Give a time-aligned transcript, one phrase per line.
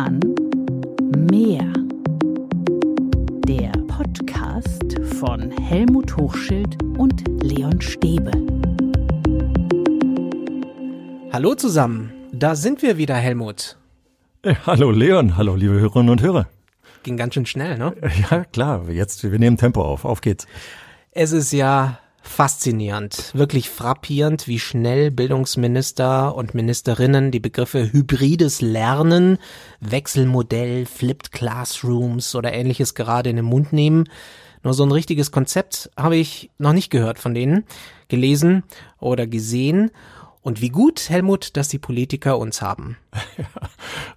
[0.00, 0.20] Roman
[1.30, 1.70] Meer.
[3.46, 8.30] Der Podcast von Helmut Hochschild und Leon Stäbe.
[11.30, 13.76] Hallo zusammen, da sind wir wieder, Helmut.
[14.42, 16.48] Äh, hallo Leon, hallo liebe Hörerinnen und Hörer.
[17.02, 17.94] Ging ganz schön schnell, ne?
[18.30, 20.46] Ja, klar, jetzt, wir nehmen Tempo auf, auf geht's.
[21.10, 29.38] Es ist ja faszinierend, wirklich frappierend, wie schnell Bildungsminister und Ministerinnen die Begriffe hybrides Lernen,
[29.80, 34.08] Wechselmodell, Flipped Classrooms oder ähnliches gerade in den Mund nehmen.
[34.62, 37.64] Nur so ein richtiges Konzept habe ich noch nicht gehört von denen,
[38.08, 38.62] gelesen
[38.98, 39.90] oder gesehen.
[40.42, 42.96] Und wie gut, Helmut, dass die Politiker uns haben.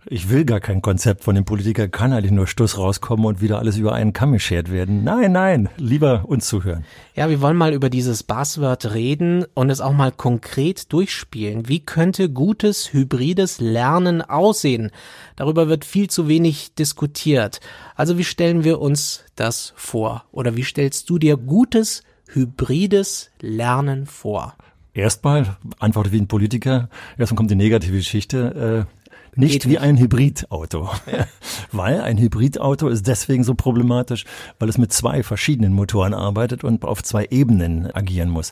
[0.06, 3.58] Ich will gar kein Konzept von den Politikern, kann eigentlich nur Stuss rauskommen und wieder
[3.58, 5.04] alles über einen Kamm geschert werden.
[5.04, 6.84] Nein, nein, lieber uns zuhören.
[7.16, 11.70] Ja, wir wollen mal über dieses Buzzword reden und es auch mal konkret durchspielen.
[11.70, 14.92] Wie könnte gutes hybrides Lernen aussehen?
[15.38, 17.62] Darüber wird viel zu wenig diskutiert.
[17.96, 20.26] Also wie stellen wir uns das vor?
[20.32, 24.56] Oder wie stellst du dir gutes hybrides Lernen vor?
[24.94, 26.90] Erstmal antworte wie ein Politiker.
[27.18, 28.88] Erstmal kommt die negative Geschichte.
[28.88, 29.04] Äh,
[29.36, 29.82] nicht Geht wie nicht.
[29.82, 30.90] ein Hybridauto.
[31.12, 31.26] Ja.
[31.72, 34.26] weil ein Hybridauto ist deswegen so problematisch,
[34.60, 38.52] weil es mit zwei verschiedenen Motoren arbeitet und auf zwei Ebenen agieren muss.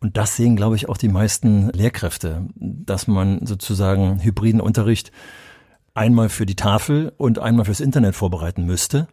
[0.00, 5.12] Und das sehen, glaube ich, auch die meisten Lehrkräfte, dass man sozusagen hybriden Unterricht
[5.94, 9.08] einmal für die Tafel und einmal fürs Internet vorbereiten müsste.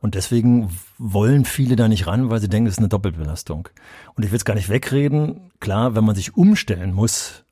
[0.00, 3.68] Und deswegen wollen viele da nicht ran, weil sie denken, es ist eine Doppelbelastung.
[4.14, 5.50] Und ich will es gar nicht wegreden.
[5.60, 7.44] Klar, wenn man sich umstellen muss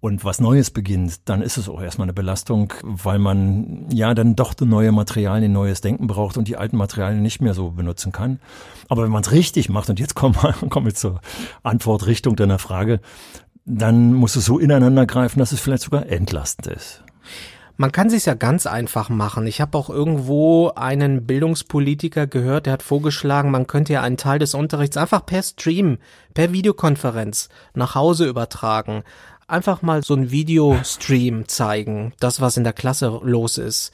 [0.00, 4.34] und was Neues beginnt, dann ist es auch erstmal eine Belastung, weil man ja dann
[4.34, 8.40] doch neue Materialien, neues Denken braucht und die alten Materialien nicht mehr so benutzen kann.
[8.88, 11.20] Aber wenn man es richtig macht, und jetzt kommen wir, kommen wir zur
[11.62, 13.00] Antwortrichtung deiner Frage,
[13.66, 17.04] dann muss es so ineinander greifen, dass es vielleicht sogar entlastend ist.
[17.80, 19.46] Man kann sich ja ganz einfach machen.
[19.46, 24.38] Ich habe auch irgendwo einen Bildungspolitiker gehört, der hat vorgeschlagen, man könnte ja einen Teil
[24.38, 25.96] des Unterrichts einfach per Stream,
[26.34, 29.02] per Videokonferenz nach Hause übertragen.
[29.48, 33.92] Einfach mal so ein Videostream zeigen, das was in der Klasse los ist.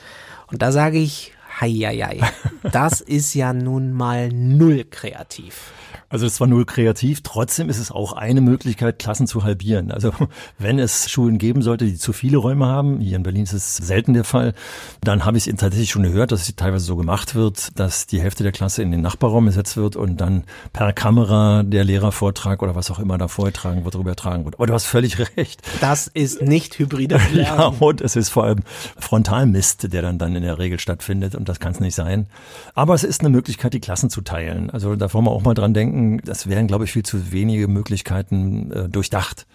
[0.50, 2.20] Und da sage ich, hei, hei, hei.
[2.72, 5.70] das ist ja nun mal null kreativ.
[6.08, 9.90] Also es war null kreativ, trotzdem ist es auch eine Möglichkeit, Klassen zu halbieren.
[9.90, 10.12] Also
[10.58, 13.76] wenn es Schulen geben sollte, die zu viele Räume haben, hier in Berlin ist es
[13.76, 14.54] selten der Fall,
[15.02, 18.20] dann habe ich es tatsächlich schon gehört, dass es teilweise so gemacht wird, dass die
[18.20, 22.76] Hälfte der Klasse in den Nachbarraum gesetzt wird und dann per Kamera der Lehrervortrag oder
[22.76, 24.54] was auch immer da vorgetragen wird, darüber ertragen wird.
[24.56, 25.62] Aber du hast völlig recht.
[25.80, 27.58] Das ist nicht hybrides Lernen.
[27.58, 28.60] ja, und es ist vor allem
[28.98, 32.26] Frontalmist, der dann, dann in der Regel stattfindet und das kann es nicht sein.
[32.74, 34.70] Aber es ist eine Möglichkeit, die Klassen zu teilen.
[34.70, 37.32] Also da wollen wir auch mal dran denken, denken, das wären, glaube ich, viel zu
[37.32, 39.46] wenige Möglichkeiten äh, durchdacht.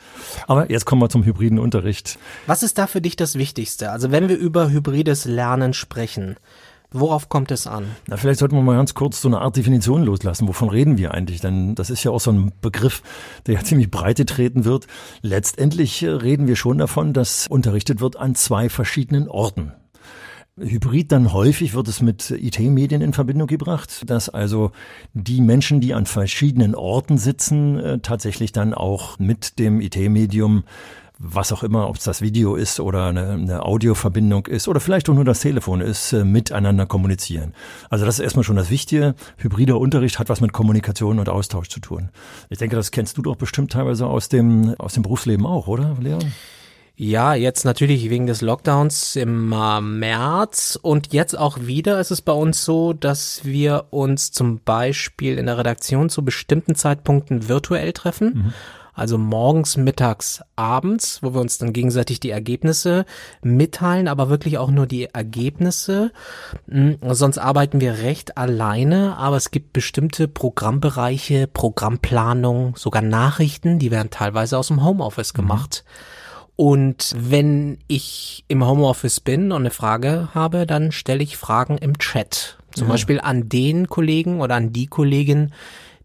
[0.47, 2.17] Aber jetzt kommen wir zum hybriden Unterricht.
[2.47, 3.91] Was ist da für dich das Wichtigste?
[3.91, 6.35] Also wenn wir über hybrides Lernen sprechen,
[6.93, 7.85] Worauf kommt es an?
[8.07, 10.49] Na, vielleicht sollten wir mal ganz kurz so eine Art Definition loslassen.
[10.49, 11.39] Wovon reden wir eigentlich?
[11.39, 13.01] Denn das ist ja auch so ein Begriff,
[13.47, 14.87] der ja ziemlich breite treten wird.
[15.21, 19.71] Letztendlich äh, reden wir schon davon, dass unterrichtet wird an zwei verschiedenen Orten.
[20.61, 24.71] Hybrid dann häufig wird es mit IT-Medien in Verbindung gebracht, dass also
[25.13, 30.63] die Menschen, die an verschiedenen Orten sitzen, äh, tatsächlich dann auch mit dem IT-Medium
[31.23, 35.07] was auch immer, ob es das Video ist oder eine, eine Audioverbindung ist oder vielleicht
[35.07, 37.53] auch nur das Telefon ist, äh, miteinander kommunizieren.
[37.89, 39.13] Also das ist erstmal schon das Wichtige.
[39.37, 42.09] Hybrider Unterricht hat was mit Kommunikation und Austausch zu tun.
[42.49, 45.95] Ich denke, das kennst du doch bestimmt teilweise aus dem, aus dem Berufsleben auch, oder,
[45.99, 46.33] Leon?
[47.03, 52.21] Ja, jetzt natürlich wegen des Lockdowns im äh, März und jetzt auch wieder ist es
[52.21, 57.91] bei uns so, dass wir uns zum Beispiel in der Redaktion zu bestimmten Zeitpunkten virtuell
[57.93, 58.33] treffen.
[58.35, 58.53] Mhm.
[58.93, 63.05] Also morgens, mittags, abends, wo wir uns dann gegenseitig die Ergebnisse
[63.41, 66.11] mitteilen, aber wirklich auch nur die Ergebnisse.
[66.69, 73.89] Hm, sonst arbeiten wir recht alleine, aber es gibt bestimmte Programmbereiche, Programmplanung, sogar Nachrichten, die
[73.89, 75.37] werden teilweise aus dem Homeoffice mhm.
[75.37, 75.83] gemacht.
[75.83, 76.20] Mhm.
[76.61, 81.97] Und wenn ich im Homeoffice bin und eine Frage habe, dann stelle ich Fragen im
[81.97, 82.59] Chat.
[82.75, 82.91] Zum ja.
[82.91, 85.53] Beispiel an den Kollegen oder an die Kollegin,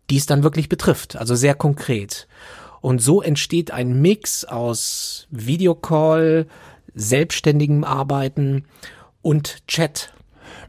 [0.08, 1.14] die es dann wirklich betrifft.
[1.14, 2.26] Also sehr konkret.
[2.80, 6.46] Und so entsteht ein Mix aus Videocall,
[6.94, 8.64] selbstständigem Arbeiten
[9.20, 10.14] und Chat.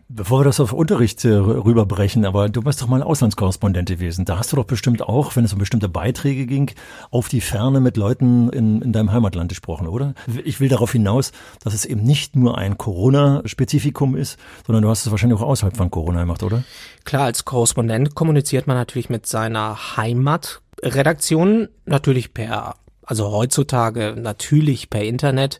[0.09, 4.23] Bevor wir das auf Unterricht äh, rüberbrechen, aber du bist doch mal Auslandskorrespondent gewesen.
[4.23, 6.71] Da hast du doch bestimmt auch, wenn es um bestimmte Beiträge ging,
[7.11, 10.13] auf die Ferne mit Leuten in, in deinem Heimatland gesprochen, oder?
[10.45, 15.05] Ich will darauf hinaus, dass es eben nicht nur ein Corona-Spezifikum ist, sondern du hast
[15.05, 16.63] es wahrscheinlich auch außerhalb von Corona gemacht, oder?
[17.03, 25.03] Klar, als Korrespondent kommuniziert man natürlich mit seiner Heimatredaktion, natürlich per, also heutzutage natürlich per
[25.03, 25.59] Internet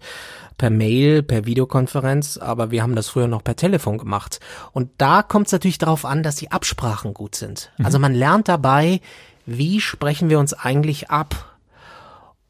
[0.57, 4.39] per Mail, per Videokonferenz, aber wir haben das früher noch per Telefon gemacht.
[4.71, 7.71] Und da kommt es natürlich darauf an, dass die Absprachen gut sind.
[7.77, 7.86] Mhm.
[7.86, 9.01] Also man lernt dabei,
[9.45, 11.57] wie sprechen wir uns eigentlich ab?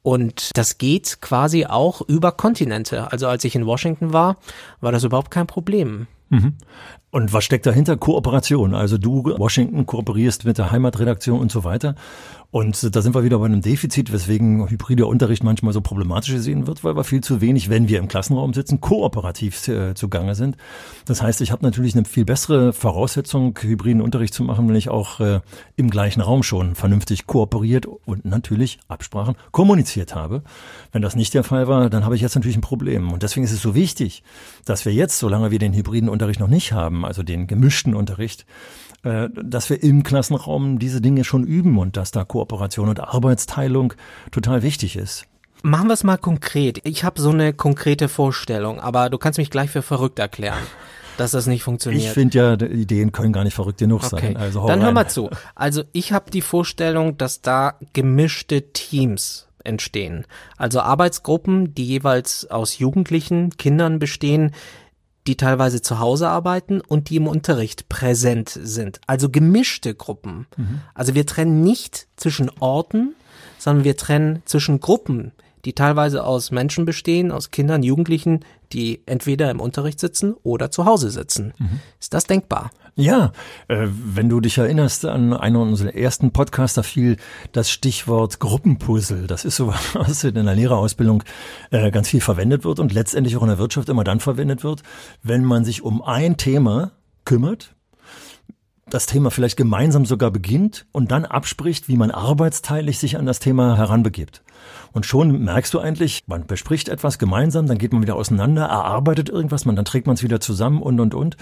[0.02, 3.12] Und das geht quasi auch über Kontinente.
[3.12, 4.38] Also als ich in Washington war,
[4.80, 6.08] war das überhaupt kein Problem.
[6.30, 6.54] Mhm.
[7.12, 7.98] Und was steckt dahinter?
[7.98, 8.74] Kooperation.
[8.74, 11.96] Also du, Washington, kooperierst mit der Heimatredaktion und so weiter.
[12.50, 16.66] Und da sind wir wieder bei einem Defizit, weswegen hybrider Unterricht manchmal so problematisch gesehen
[16.66, 20.56] wird, weil wir viel zu wenig, wenn wir im Klassenraum sitzen, kooperativ äh, zugange sind.
[21.06, 24.88] Das heißt, ich habe natürlich eine viel bessere Voraussetzung, hybriden Unterricht zu machen, wenn ich
[24.88, 25.42] auch äh,
[25.76, 30.42] im gleichen Raum schon vernünftig kooperiert und natürlich Absprachen kommuniziert habe.
[30.94, 33.12] Wenn das nicht der Fall war, dann habe ich jetzt natürlich ein Problem.
[33.12, 34.24] Und deswegen ist es so wichtig,
[34.64, 38.46] dass wir jetzt, solange wir den hybriden Unterricht noch nicht haben, also den gemischten Unterricht,
[39.04, 43.94] dass wir im Klassenraum diese Dinge schon üben und dass da Kooperation und Arbeitsteilung
[44.32, 45.26] total wichtig ist.
[45.64, 46.82] Machen wir es mal konkret.
[46.84, 50.60] Ich habe so eine konkrete Vorstellung, aber du kannst mich gleich für verrückt erklären,
[51.18, 52.04] dass das nicht funktioniert.
[52.04, 54.20] Ich finde ja, Ideen können gar nicht verrückt genug okay.
[54.22, 54.38] sein.
[54.38, 55.30] Also Dann hör mal zu.
[55.56, 60.26] Also ich habe die Vorstellung, dass da gemischte Teams entstehen.
[60.58, 64.54] Also Arbeitsgruppen, die jeweils aus Jugendlichen, Kindern bestehen,
[65.28, 69.02] die teilweise zu Hause arbeiten und die im Unterricht präsent sind.
[69.08, 70.48] Also gemischte Gruppen.
[70.56, 70.82] Mhm.
[70.94, 73.14] Also wir trennen nicht zwischen Orten,
[73.60, 75.34] sondern wir trennen zwischen Gruppen,
[75.66, 80.86] die teilweise aus Menschen bestehen, aus Kindern, Jugendlichen, die entweder im Unterricht sitzen oder zu
[80.86, 81.54] Hause sitzen.
[81.58, 81.82] Mhm.
[82.00, 82.72] Ist das denkbar?
[83.00, 83.32] Ja,
[83.68, 87.18] äh, wenn du dich erinnerst an einen unserer ersten Podcaster fiel
[87.52, 89.28] das Stichwort Gruppenpuzzle.
[89.28, 91.24] Das ist so was in der Lehrerausbildung
[91.70, 94.82] äh, ganz viel verwendet wird und letztendlich auch in der Wirtschaft immer dann verwendet wird,
[95.22, 97.76] wenn man sich um ein Thema kümmert,
[98.90, 103.38] das Thema vielleicht gemeinsam sogar beginnt und dann abspricht, wie man arbeitsteilig sich an das
[103.38, 104.42] Thema heranbegibt.
[104.92, 109.30] Und schon merkst du eigentlich, man bespricht etwas gemeinsam, dann geht man wieder auseinander, erarbeitet
[109.30, 111.38] irgendwas, man, dann trägt man es wieder zusammen und, und, und.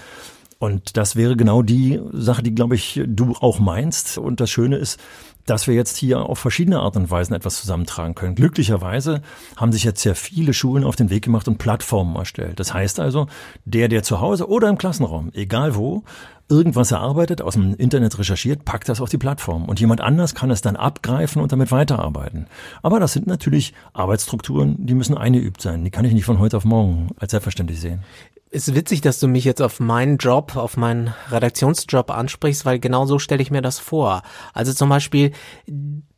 [0.58, 4.16] Und das wäre genau die Sache, die, glaube ich, du auch meinst.
[4.16, 4.98] Und das Schöne ist,
[5.44, 8.34] dass wir jetzt hier auf verschiedene Art und Weisen etwas zusammentragen können.
[8.34, 9.22] Glücklicherweise
[9.56, 12.58] haben sich jetzt sehr viele Schulen auf den Weg gemacht und Plattformen erstellt.
[12.58, 13.28] Das heißt also,
[13.64, 16.02] der, der zu Hause oder im Klassenraum, egal wo,
[16.48, 19.64] irgendwas erarbeitet, aus dem Internet recherchiert, packt das auf die Plattform.
[19.64, 22.46] Und jemand anders kann es dann abgreifen und damit weiterarbeiten.
[22.82, 25.84] Aber das sind natürlich Arbeitsstrukturen, die müssen eingeübt sein.
[25.84, 28.04] Die kann ich nicht von heute auf morgen als selbstverständlich sehen.
[28.50, 33.04] Ist witzig, dass du mich jetzt auf meinen Job, auf meinen Redaktionsjob ansprichst, weil genau
[33.06, 34.22] so stelle ich mir das vor.
[34.54, 35.32] Also zum Beispiel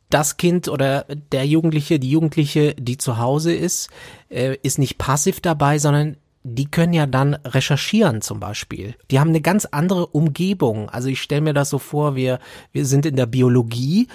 [0.09, 3.89] das Kind oder der Jugendliche, die Jugendliche, die zu Hause ist,
[4.29, 8.95] äh, ist nicht passiv dabei, sondern die können ja dann recherchieren zum Beispiel.
[9.11, 10.89] Die haben eine ganz andere Umgebung.
[10.89, 12.39] Also ich stelle mir das so vor, wir,
[12.71, 14.07] wir sind in der Biologie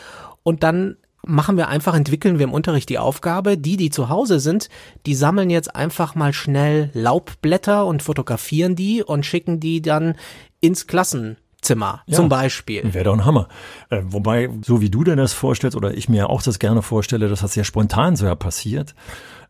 [0.42, 4.40] und dann machen wir einfach, entwickeln wir im Unterricht die Aufgabe, die, die zu Hause
[4.40, 4.68] sind,
[5.06, 10.16] die sammeln jetzt einfach mal schnell Laubblätter und fotografieren die und schicken die dann
[10.60, 11.36] ins Klassen.
[11.60, 12.92] Zimmer ja, zum Beispiel.
[12.92, 13.48] Wäre doch ein Hammer.
[13.88, 17.28] Äh, wobei, so wie du dir das vorstellst oder ich mir auch das gerne vorstelle,
[17.28, 18.94] dass das sehr spontan so ja passiert.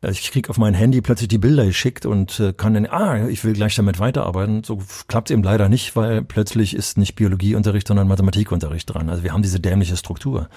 [0.04, 3.26] Äh, ich krieg auf mein Handy plötzlich die Bilder geschickt und äh, kann dann, ah,
[3.28, 4.64] ich will gleich damit weiterarbeiten.
[4.64, 4.78] So
[5.08, 9.08] klappt es eben leider nicht, weil plötzlich ist nicht Biologieunterricht, sondern Mathematikunterricht dran.
[9.08, 10.48] Also wir haben diese dämliche Struktur.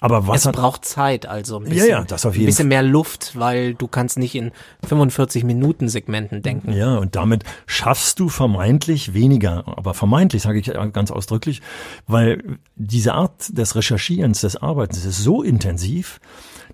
[0.00, 2.46] Aber was es hat, braucht Zeit, also ein bisschen, ja, ja, das auf jeden ein
[2.46, 4.50] bisschen mehr Luft, weil du kannst nicht in
[4.84, 6.72] 45 Minuten Segmenten denken.
[6.72, 11.62] Ja, und damit schaffst du vermeintlich weniger, aber vermeintlich sage ich ganz ausdrücklich,
[12.08, 16.18] weil diese Art des Recherchierens, des Arbeitens ist so intensiv,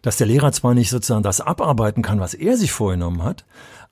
[0.02, 3.45] dass der Lehrer zwar nicht sozusagen das abarbeiten kann, was er sich vorgenommen hat,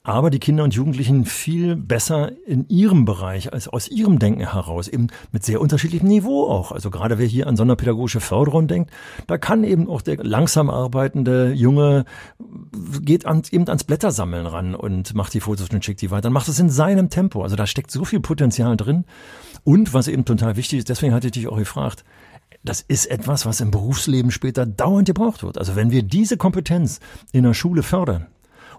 [0.06, 4.86] aber die Kinder und Jugendlichen viel besser in ihrem Bereich, als aus ihrem Denken heraus,
[4.86, 6.70] eben mit sehr unterschiedlichem Niveau auch.
[6.70, 8.92] Also gerade wer hier an sonderpädagogische Förderung denkt,
[9.26, 12.04] da kann eben auch der langsam arbeitende Junge
[13.00, 16.22] geht an, eben ans Blättersammeln ran und macht die Fotos und schickt die weiter.
[16.22, 17.42] Dann macht es in seinem Tempo.
[17.42, 19.06] Also da steckt so viel Potenzial drin.
[19.64, 22.04] Und was eben total wichtig ist, deswegen hatte ich dich auch gefragt,
[22.68, 25.58] das ist etwas, was im Berufsleben später dauernd gebraucht wird.
[25.58, 27.00] Also wenn wir diese Kompetenz
[27.32, 28.26] in der Schule fördern,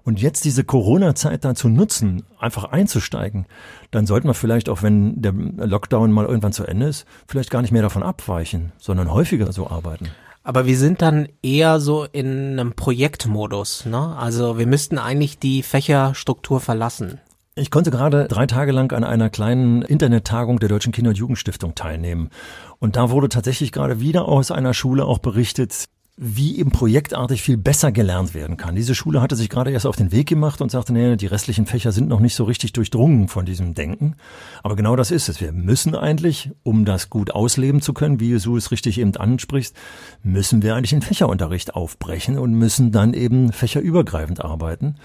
[0.07, 3.45] und jetzt diese Corona-Zeit dazu nutzen, einfach einzusteigen,
[3.91, 7.61] dann sollten wir vielleicht auch, wenn der Lockdown mal irgendwann zu Ende ist, vielleicht gar
[7.61, 10.07] nicht mehr davon abweichen, sondern häufiger so arbeiten.
[10.43, 14.15] Aber wir sind dann eher so in einem Projektmodus, ne?
[14.15, 17.19] Also wir müssten eigentlich die Fächerstruktur verlassen.
[17.59, 21.73] Ich konnte gerade drei Tage lang an einer kleinen Internettagung der Deutschen Kinder- und Jugendstiftung
[21.73, 22.29] teilnehmen.
[22.77, 25.85] Und da wurde tatsächlich gerade wieder aus einer Schule auch berichtet,
[26.19, 28.75] wie eben projektartig viel besser gelernt werden kann.
[28.75, 31.67] Diese Schule hatte sich gerade erst auf den Weg gemacht und sagte, nee, die restlichen
[31.67, 34.15] Fächer sind noch nicht so richtig durchdrungen von diesem Denken.
[34.63, 35.39] Aber genau das ist es.
[35.39, 39.75] Wir müssen eigentlich, um das gut ausleben zu können, wie du es richtig eben ansprichst,
[40.23, 44.95] müssen wir eigentlich den Fächerunterricht aufbrechen und müssen dann eben fächerübergreifend arbeiten.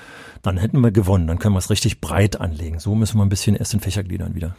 [0.40, 2.78] Dann hätten wir gewonnen, dann können wir es richtig breit anlegen.
[2.78, 4.56] So müssen wir ein bisschen erst in Fächergliedern wieder.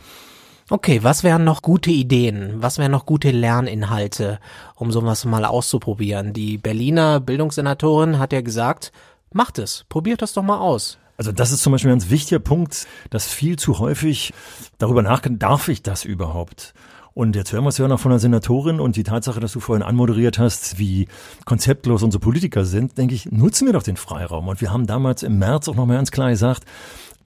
[0.74, 2.56] Okay, was wären noch gute Ideen?
[2.56, 4.40] Was wären noch gute Lerninhalte,
[4.74, 6.34] um sowas mal auszuprobieren?
[6.34, 8.92] Die Berliner Bildungssenatorin hat ja gesagt,
[9.32, 10.98] macht es, probiert das doch mal aus.
[11.16, 14.34] Also das ist zum Beispiel ein ganz wichtiger Punkt, dass viel zu häufig
[14.80, 16.74] darüber nachgedacht, darf ich das überhaupt?
[17.14, 19.60] Und jetzt hören wir es ja noch von der Senatorin und die Tatsache, dass du
[19.60, 21.08] vorhin anmoderiert hast, wie
[21.46, 24.48] konzeptlos unsere Politiker sind, denke ich, nutzen wir doch den Freiraum.
[24.48, 26.64] Und wir haben damals im März auch nochmal ganz klar gesagt,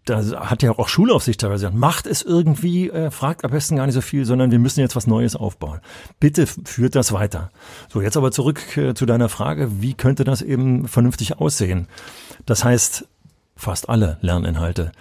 [0.10, 3.86] da hat ja auch Schulaufsicht teilweise gesagt, macht es irgendwie, äh, fragt am besten gar
[3.86, 5.80] nicht so viel, sondern wir müssen jetzt was Neues aufbauen.
[6.20, 7.52] Bitte führt das weiter.
[7.90, 11.88] So, jetzt aber zurück äh, zu deiner Frage, wie könnte das eben vernünftig aussehen?
[12.46, 13.08] Das heißt,
[13.58, 14.92] fast alle Lerninhalte.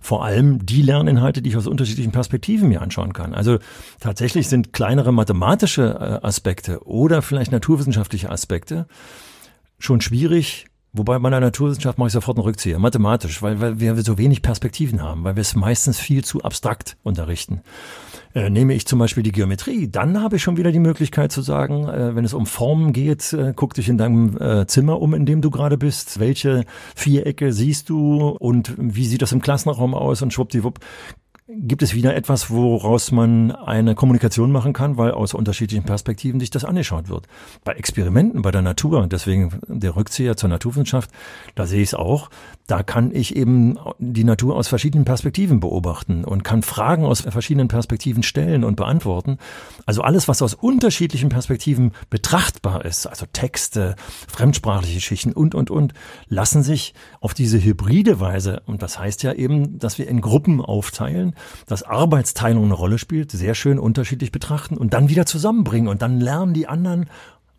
[0.00, 3.34] Vor allem die Lerninhalte, die ich aus unterschiedlichen Perspektiven mir anschauen kann.
[3.34, 3.58] Also
[4.00, 8.86] tatsächlich sind kleinere mathematische äh, Aspekte oder vielleicht naturwissenschaftliche Aspekte
[9.78, 14.00] schon schwierig Wobei bei der Naturwissenschaft mache ich sofort einen Rückzieher, mathematisch, weil, weil wir
[14.02, 17.62] so wenig Perspektiven haben, weil wir es meistens viel zu abstrakt unterrichten.
[18.32, 21.42] Äh, nehme ich zum Beispiel die Geometrie, dann habe ich schon wieder die Möglichkeit zu
[21.42, 25.14] sagen, äh, wenn es um Formen geht, äh, guck dich in deinem äh, Zimmer um,
[25.14, 29.94] in dem du gerade bist, welche Vierecke siehst du und wie sieht das im Klassenraum
[29.94, 30.78] aus und schwuppdiwupp
[31.46, 36.48] gibt es wieder etwas, woraus man eine Kommunikation machen kann, weil aus unterschiedlichen Perspektiven sich
[36.48, 37.26] das angeschaut wird.
[37.64, 41.10] Bei Experimenten, bei der Natur, deswegen der Rückzieher zur Naturwissenschaft,
[41.54, 42.30] da sehe ich es auch,
[42.66, 47.68] da kann ich eben die Natur aus verschiedenen Perspektiven beobachten und kann Fragen aus verschiedenen
[47.68, 49.36] Perspektiven stellen und beantworten.
[49.84, 53.96] Also alles, was aus unterschiedlichen Perspektiven betrachtbar ist, also Texte,
[54.28, 55.92] fremdsprachliche Schichten und, und, und,
[56.28, 60.62] lassen sich auf diese hybride Weise, und das heißt ja eben, dass wir in Gruppen
[60.62, 61.33] aufteilen,
[61.66, 66.20] dass Arbeitsteilung eine Rolle spielt, sehr schön unterschiedlich betrachten und dann wieder zusammenbringen und dann
[66.20, 67.06] lernen die anderen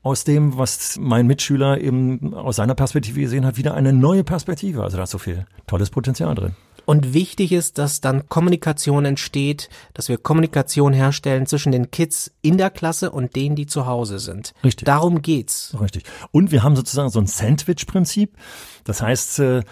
[0.05, 4.84] aus dem, was mein Mitschüler eben aus seiner Perspektive gesehen hat, wieder eine neue Perspektive.
[4.84, 6.55] Also da ist so viel tolles Potenzial drin.
[6.86, 12.60] Und wichtig ist, dass dann Kommunikation entsteht, dass wir Kommunikation herstellen zwischen den Kids in
[12.60, 14.53] der Klasse und denen, die zu Hause sind.
[14.63, 14.86] Richtig.
[14.86, 15.75] Darum geht's.
[15.82, 16.03] Richtig.
[16.32, 18.38] Und wir haben sozusagen so ein Sandwich-Prinzip.
[18.84, 19.63] Das heißt, äh,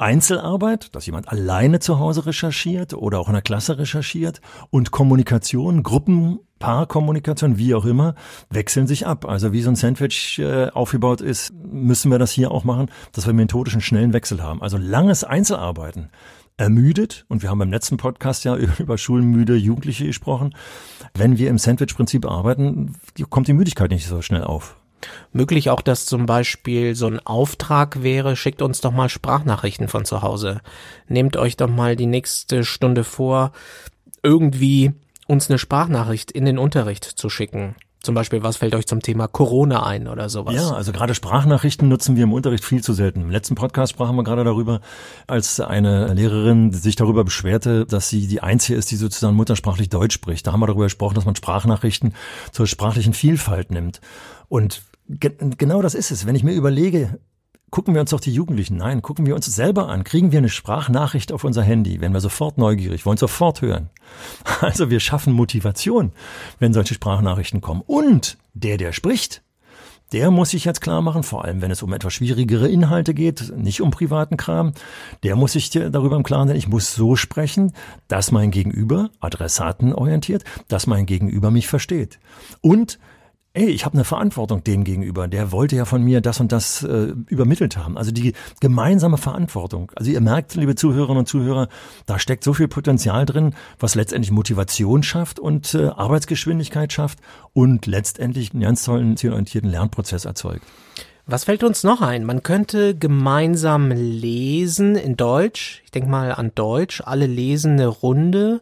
[0.00, 4.40] Einzelarbeit, dass jemand alleine zu Hause recherchiert oder auch in der Klasse recherchiert
[4.70, 8.14] und Kommunikation, Gruppen, Paarkommunikation, wie auch immer,
[8.48, 9.26] wechseln sich ab.
[9.26, 13.26] Also wie so ein Sandwich äh, aufgebaut ist, müssen wir das hier auch machen, dass
[13.26, 14.62] wir methodischen schnellen Wechsel haben.
[14.62, 16.10] Also langes Einzelarbeiten
[16.56, 20.54] ermüdet und wir haben beim letzten Podcast ja über schulmüde Jugendliche gesprochen.
[21.14, 22.96] Wenn wir im Sandwich-Prinzip arbeiten,
[23.28, 24.79] kommt die Müdigkeit nicht so schnell auf.
[25.32, 30.04] Möglich auch, dass zum Beispiel so ein Auftrag wäre, schickt uns doch mal Sprachnachrichten von
[30.04, 30.60] zu Hause.
[31.08, 33.52] Nehmt euch doch mal die nächste Stunde vor,
[34.22, 34.92] irgendwie
[35.26, 37.76] uns eine Sprachnachricht in den Unterricht zu schicken.
[38.02, 40.54] Zum Beispiel, was fällt euch zum Thema Corona ein oder sowas?
[40.54, 43.20] Ja, also gerade Sprachnachrichten nutzen wir im Unterricht viel zu selten.
[43.20, 44.80] Im letzten Podcast sprachen wir gerade darüber,
[45.26, 50.14] als eine Lehrerin sich darüber beschwerte, dass sie die Einzige ist, die sozusagen muttersprachlich Deutsch
[50.14, 50.46] spricht.
[50.46, 52.14] Da haben wir darüber gesprochen, dass man Sprachnachrichten
[52.52, 54.00] zur sprachlichen Vielfalt nimmt.
[54.48, 54.82] Und
[55.18, 56.24] Ge genau das ist es.
[56.24, 57.18] Wenn ich mir überlege,
[57.70, 60.04] gucken wir uns doch die Jugendlichen, nein, gucken wir uns selber an.
[60.04, 63.90] Kriegen wir eine Sprachnachricht auf unser Handy, werden wir sofort neugierig, wollen sofort hören.
[64.60, 66.12] Also wir schaffen Motivation,
[66.58, 67.82] wenn solche Sprachnachrichten kommen.
[67.86, 69.42] Und der, der spricht,
[70.12, 73.52] der muss sich jetzt klar machen, vor allem wenn es um etwas schwierigere Inhalte geht,
[73.56, 74.72] nicht um privaten Kram,
[75.22, 77.72] der muss sich darüber im Klaren sein, ich muss so sprechen,
[78.08, 82.18] dass mein Gegenüber, adressatenorientiert, dass mein Gegenüber mich versteht.
[82.60, 82.98] Und
[83.52, 85.26] ey, ich habe eine Verantwortung dem gegenüber.
[85.26, 87.98] Der wollte ja von mir das und das äh, übermittelt haben.
[87.98, 89.90] Also die gemeinsame Verantwortung.
[89.96, 91.68] Also ihr merkt, liebe Zuhörerinnen und Zuhörer,
[92.06, 97.18] da steckt so viel Potenzial drin, was letztendlich Motivation schafft und äh, Arbeitsgeschwindigkeit schafft
[97.52, 100.64] und letztendlich einen ganz tollen zielorientierten Lernprozess erzeugt.
[101.26, 102.24] Was fällt uns noch ein?
[102.24, 105.82] Man könnte gemeinsam lesen in Deutsch.
[105.84, 107.02] Ich denke mal an Deutsch.
[107.04, 108.60] Alle lesen eine Runde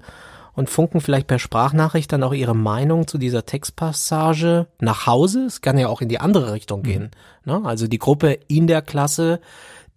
[0.59, 5.45] und funken vielleicht per Sprachnachricht dann auch ihre Meinung zu dieser Textpassage nach Hause.
[5.45, 7.13] Es kann ja auch in die andere Richtung gehen.
[7.45, 7.53] Mhm.
[7.53, 7.63] Ne?
[7.65, 9.41] Also die Gruppe in der Klasse,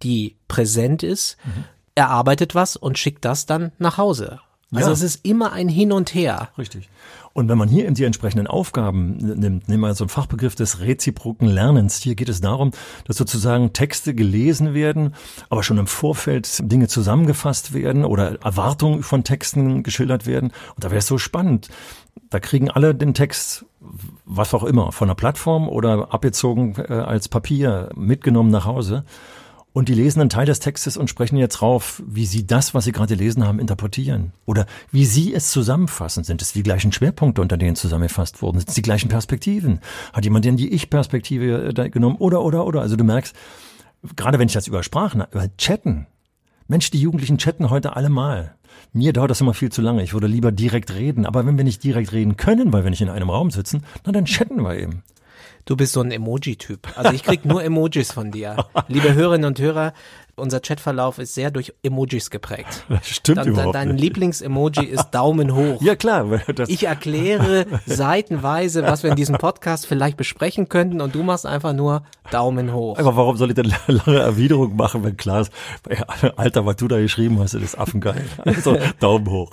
[0.04, 1.64] die präsent ist, mhm.
[1.96, 4.38] erarbeitet was und schickt das dann nach Hause.
[4.72, 4.92] Also ja.
[4.92, 6.50] es ist immer ein Hin und Her.
[6.56, 6.88] Richtig.
[7.32, 10.80] Und wenn man hier eben die entsprechenden Aufgaben nimmt, nehmen wir so einen Fachbegriff des
[10.80, 11.98] reziproken Lernens.
[11.98, 12.72] Hier geht es darum,
[13.06, 15.14] dass sozusagen Texte gelesen werden,
[15.48, 20.52] aber schon im Vorfeld Dinge zusammengefasst werden oder Erwartungen von Texten geschildert werden.
[20.74, 21.68] Und da wäre es so spannend.
[22.28, 23.64] Da kriegen alle den Text,
[24.24, 29.04] was auch immer, von der Plattform oder abgezogen äh, als Papier mitgenommen nach Hause.
[29.72, 32.84] Und die lesen einen Teil des Textes und sprechen jetzt drauf, wie sie das, was
[32.84, 34.32] sie gerade gelesen haben, interpretieren.
[34.44, 36.24] Oder wie sie es zusammenfassen.
[36.24, 38.58] Sind es die gleichen Schwerpunkte, unter denen zusammengefasst wurden?
[38.58, 39.80] Sind es die gleichen Perspektiven?
[40.12, 42.16] Hat jemand denn die Ich-Perspektive äh, genommen?
[42.16, 42.82] Oder, oder, oder.
[42.82, 43.34] Also du merkst,
[44.14, 46.06] gerade wenn ich das über Sprachen, über Chatten.
[46.68, 48.54] Mensch, die Jugendlichen chatten heute alle mal.
[48.92, 50.02] Mir dauert das immer viel zu lange.
[50.02, 51.24] Ich würde lieber direkt reden.
[51.24, 54.12] Aber wenn wir nicht direkt reden können, weil wir nicht in einem Raum sitzen, na
[54.12, 55.02] dann chatten wir eben.
[55.64, 56.88] Du bist so ein Emoji-Typ.
[56.96, 58.66] Also ich krieg nur Emojis von dir.
[58.88, 59.92] Liebe Hörerinnen und Hörer,
[60.36, 62.84] unser Chatverlauf ist sehr durch Emojis geprägt.
[62.92, 65.80] Das stimmt dann, überhaupt Dein Lieblings-Emoji ist Daumen hoch.
[65.82, 66.26] Ja klar.
[66.68, 71.72] ich erkläre seitenweise, was wir in diesem Podcast vielleicht besprechen könnten und du machst einfach
[71.72, 72.98] nur Daumen hoch.
[72.98, 75.52] Aber warum soll ich denn lange Erwiderung machen, wenn klar ist,
[76.36, 78.24] Alter, was du da geschrieben hast, das ist affengeil.
[78.44, 79.50] Also Daumen hoch.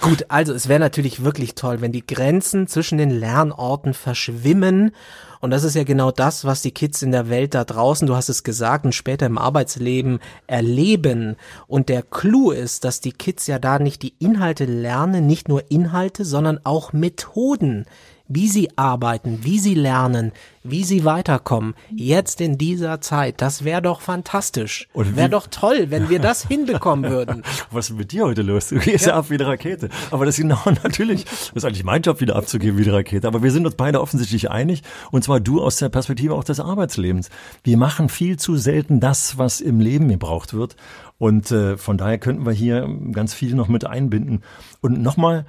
[0.00, 4.92] Gut, also es wäre natürlich wirklich toll, wenn die Grenzen zwischen den Lernorten verschwimmen
[5.40, 8.14] und das ist ja genau das, was die Kids in der Welt da draußen, du
[8.14, 11.36] hast es gesagt, und später im Arbeitsleben erleben.
[11.66, 15.70] Und der Clou ist, dass die Kids ja da nicht die Inhalte lernen, nicht nur
[15.70, 17.86] Inhalte, sondern auch Methoden
[18.28, 23.40] wie sie arbeiten, wie sie lernen, wie sie weiterkommen, jetzt in dieser Zeit.
[23.40, 24.88] Das wäre doch fantastisch.
[24.94, 27.42] Wäre doch toll, wenn wir das hinbekommen würden.
[27.70, 28.68] Was ist mit dir heute los?
[28.68, 29.88] Du gehst ja, ab wie eine Rakete.
[30.10, 33.28] Aber das ist genau natürlich, das ist eigentlich mein Job, wieder abzugeben wie eine Rakete.
[33.28, 34.82] Aber wir sind uns beide offensichtlich einig.
[35.12, 37.30] Und zwar du aus der Perspektive auch des Arbeitslebens.
[37.62, 40.76] Wir machen viel zu selten das, was im Leben gebraucht wird.
[41.18, 44.42] Und äh, von daher könnten wir hier ganz viel noch mit einbinden.
[44.80, 45.46] Und nochmal,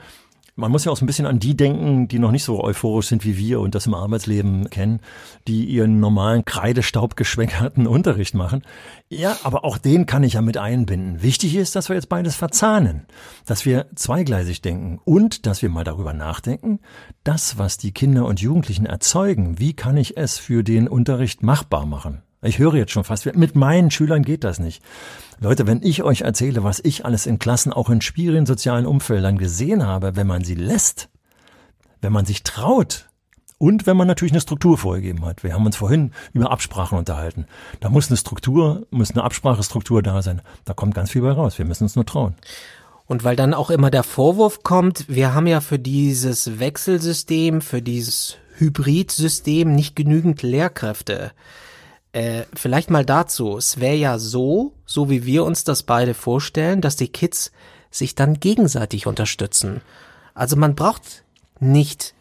[0.58, 3.08] man muss ja auch so ein bisschen an die denken, die noch nicht so euphorisch
[3.08, 5.00] sind wie wir und das im Arbeitsleben kennen,
[5.48, 8.64] die ihren normalen kreidestaubgeschwängerten Unterricht machen.
[9.08, 11.22] Ja, aber auch den kann ich ja mit einbinden.
[11.22, 13.06] Wichtig ist, dass wir jetzt beides verzahnen,
[13.46, 16.80] dass wir zweigleisig denken und dass wir mal darüber nachdenken,
[17.24, 21.86] das, was die Kinder und Jugendlichen erzeugen, wie kann ich es für den Unterricht machbar
[21.86, 22.24] machen?
[22.42, 24.84] Ich höre jetzt schon fast, mit meinen Schülern geht das nicht.
[25.40, 29.38] Leute, wenn ich euch erzähle, was ich alles in Klassen, auch in schwierigen sozialen Umfeldern
[29.38, 31.10] gesehen habe, wenn man sie lässt,
[32.02, 33.10] wenn man sich traut
[33.58, 35.44] und wenn man natürlich eine Struktur vorgegeben hat.
[35.44, 37.48] Wir haben uns vorhin über Absprachen unterhalten.
[37.80, 40.42] Da muss eine Struktur, muss eine Absprachestruktur da sein.
[40.64, 41.58] Da kommt ganz viel bei raus.
[41.58, 42.36] Wir müssen uns nur trauen.
[43.08, 47.82] Und weil dann auch immer der Vorwurf kommt, wir haben ja für dieses Wechselsystem, für
[47.82, 51.32] dieses Hybridsystem nicht genügend Lehrkräfte.
[52.18, 53.58] Äh, vielleicht mal dazu.
[53.58, 57.52] Es wäre ja so, so wie wir uns das beide vorstellen, dass die Kids
[57.92, 59.82] sich dann gegenseitig unterstützen.
[60.34, 61.24] Also man braucht
[61.60, 62.16] nicht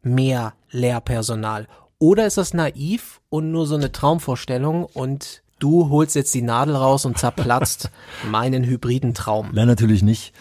[0.00, 1.66] mehr Lehrpersonal.
[1.98, 6.76] Oder ist das naiv und nur so eine Traumvorstellung und du holst jetzt die Nadel
[6.76, 7.90] raus und zerplatzt
[8.30, 9.50] meinen hybriden Traum.
[9.52, 10.34] Nein, natürlich nicht.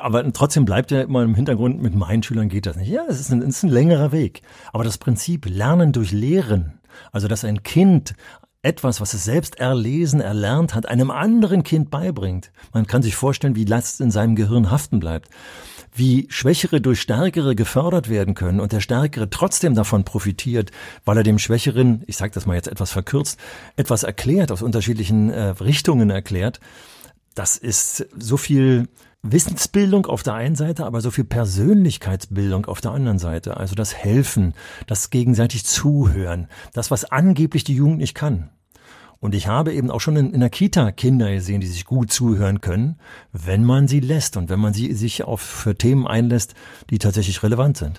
[0.00, 2.88] Aber trotzdem bleibt ja immer im Hintergrund, mit meinen Schülern geht das nicht.
[2.88, 4.40] Ja, es ist ein, es ist ein längerer Weg.
[4.72, 6.80] Aber das Prinzip Lernen durch Lehren,
[7.12, 8.14] also dass ein Kind
[8.66, 12.50] etwas, was es selbst erlesen, erlernt hat, einem anderen Kind beibringt.
[12.72, 15.30] Man kann sich vorstellen, wie Last in seinem Gehirn haften bleibt.
[15.94, 20.72] Wie Schwächere durch Stärkere gefördert werden können und der Stärkere trotzdem davon profitiert,
[21.04, 23.38] weil er dem Schwächeren, ich sage das mal jetzt etwas verkürzt,
[23.76, 26.58] etwas erklärt, aus unterschiedlichen äh, Richtungen erklärt.
[27.34, 28.88] Das ist so viel
[29.22, 33.56] Wissensbildung auf der einen Seite, aber so viel Persönlichkeitsbildung auf der anderen Seite.
[33.56, 34.54] Also das Helfen,
[34.86, 38.50] das gegenseitig Zuhören, das, was angeblich die Jugend nicht kann.
[39.18, 42.12] Und ich habe eben auch schon in, in der Kita Kinder gesehen, die sich gut
[42.12, 43.00] zuhören können,
[43.32, 46.54] wenn man sie lässt und wenn man sie sich auf für Themen einlässt,
[46.90, 47.98] die tatsächlich relevant sind.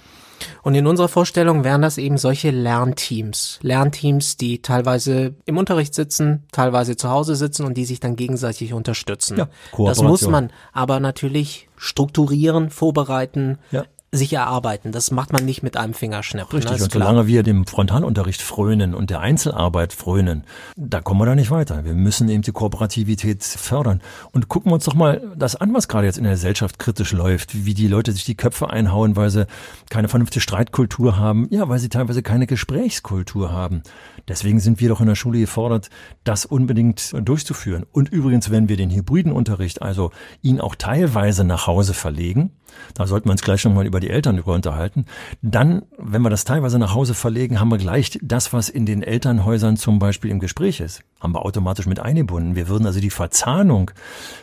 [0.64, 3.60] Und in unserer Vorstellung wären das eben solche Lernteams.
[3.62, 8.74] Lernteams, die teilweise im Unterricht sitzen, teilweise zu Hause sitzen und die sich dann gegenseitig
[8.74, 9.38] unterstützen.
[9.38, 14.92] Ja, das muss man aber natürlich strukturieren, vorbereiten, ja sich erarbeiten.
[14.92, 16.48] Das macht man nicht mit einem Fingerschnipp.
[16.48, 16.60] Ne?
[16.60, 16.84] Richtig, ne?
[16.84, 20.46] und solange wir dem Frontalunterricht frönen und der Einzelarbeit frönen,
[20.78, 21.84] da kommen wir da nicht weiter.
[21.84, 24.02] Wir müssen eben die Kooperativität fördern.
[24.32, 27.12] Und gucken wir uns doch mal das an, was gerade jetzt in der Gesellschaft kritisch
[27.12, 29.46] läuft, wie die Leute sich die Köpfe einhauen, weil sie
[29.90, 33.84] keine vernünftige Streitkultur haben, ja, weil sie teilweise keine Gesprächskultur haben.
[34.28, 35.90] Deswegen sind wir doch in der Schule gefordert,
[36.24, 37.86] das unbedingt durchzuführen.
[37.92, 42.52] Und übrigens, wenn wir den hybriden Unterricht, also ihn auch teilweise nach Hause verlegen,
[42.94, 45.06] da sollten wir uns gleich nochmal über über die Eltern unterhalten.
[45.42, 49.02] Dann, wenn wir das teilweise nach Hause verlegen, haben wir gleich das, was in den
[49.02, 52.56] Elternhäusern zum Beispiel im Gespräch ist, haben wir automatisch mit eingebunden.
[52.56, 53.90] Wir würden also die Verzahnung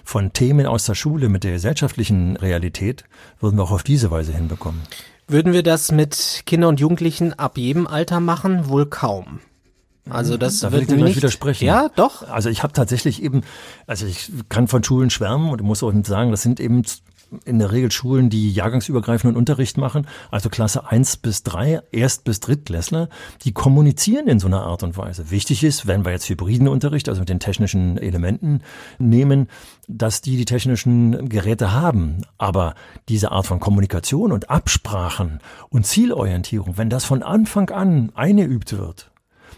[0.02, 3.04] von Themen aus der Schule mit der gesellschaftlichen Realität,
[3.38, 4.80] würden wir auch auf diese Weise hinbekommen.
[5.28, 8.68] Würden wir das mit Kindern und Jugendlichen ab jedem Alter machen?
[8.68, 9.38] Wohl kaum.
[10.10, 11.64] Also das da wird ich dir nicht widersprechen.
[11.64, 12.28] Ja, doch.
[12.28, 13.42] Also ich habe tatsächlich eben,
[13.86, 16.82] also ich kann von Schulen schwärmen und muss auch sagen, das sind eben
[17.44, 22.40] in der Regel Schulen, die jahrgangsübergreifenden Unterricht machen, also Klasse 1 bis 3, Erst- bis
[22.40, 23.08] Drittklässler,
[23.42, 25.30] die kommunizieren in so einer Art und Weise.
[25.30, 28.62] Wichtig ist, wenn wir jetzt hybriden Unterricht, also mit den technischen Elementen
[28.98, 29.48] nehmen,
[29.88, 32.22] dass die die technischen Geräte haben.
[32.38, 32.74] Aber
[33.08, 39.10] diese Art von Kommunikation und Absprachen und Zielorientierung, wenn das von Anfang an eingeübt wird,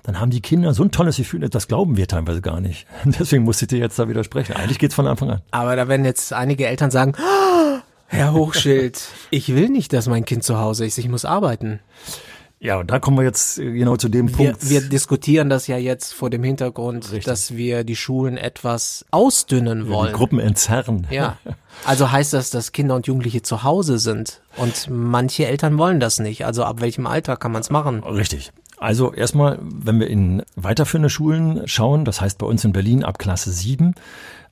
[0.06, 2.86] dann haben die Kinder so ein tolles Gefühl, das glauben wir teilweise gar nicht.
[3.04, 4.54] Deswegen musste ich dir jetzt da widersprechen.
[4.54, 5.42] Eigentlich geht's von Anfang an.
[5.50, 10.24] Aber da werden jetzt einige Eltern sagen, "Ah, Herr Hochschild, ich will nicht, dass mein
[10.24, 11.80] Kind zu Hause ist, ich muss arbeiten.
[12.58, 14.70] Ja, und da kommen wir jetzt äh, genau zu dem Wir, Punkt.
[14.70, 17.24] wir diskutieren das ja jetzt vor dem Hintergrund, Richtig.
[17.24, 20.12] dass wir die Schulen etwas ausdünnen die wollen.
[20.14, 21.06] Gruppen entzerren.
[21.10, 21.36] Ja.
[21.84, 24.40] Also heißt das, dass Kinder und Jugendliche zu Hause sind.
[24.56, 26.46] Und manche Eltern wollen das nicht.
[26.46, 28.02] Also ab welchem Alter kann man es machen?
[28.04, 28.52] Richtig.
[28.78, 33.18] Also erstmal, wenn wir in weiterführende Schulen schauen, das heißt bei uns in Berlin ab
[33.18, 33.94] Klasse 7,